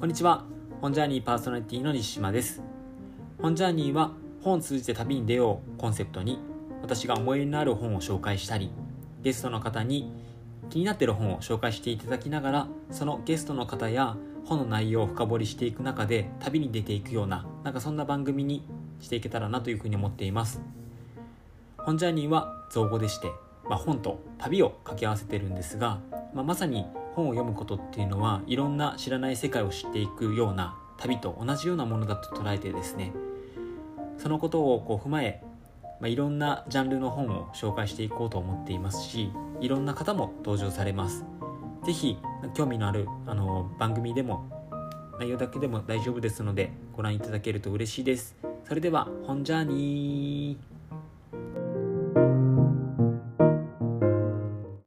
[0.00, 0.46] こんにちは。
[0.80, 2.62] 本ジャーニーパーソナリティの西島です。
[3.36, 4.12] 本ジャーニーは
[4.42, 6.38] 本を通じて旅に出ようコンセプトに
[6.80, 8.70] 私が思い入れのある本を紹介したり
[9.20, 10.10] ゲストの方に
[10.70, 14.16] 気になっている本を紹介していただきながらそのゲストの方や
[14.46, 18.66] 本の内容を深掘りしていく中で旅に出ていくようななんかそんな番組に
[19.00, 20.62] していけたらなというふうに思っています。
[21.76, 23.30] 本ジャーニーは造語でして
[23.70, 26.00] まあ、本と旅を掛け合わせてるんですが、
[26.34, 33.12] まあ、まさに本を読むことっていうのはいろんな知らない世界を知っていくような旅と同じようなものだと捉えてですね
[34.18, 35.42] そのことをこう踏まえ、
[36.00, 41.24] まあ、いろんなジャンルの本を紹介していこうと思っていますしいろんな方も登場されます。
[41.84, 42.18] 是非
[42.54, 44.48] 興味のあるあの番組でも
[45.18, 48.36] 内容だけでも大丈夫ですのでご覧いただけると嬉しいです。
[48.64, 50.69] それでは本ジャーニー。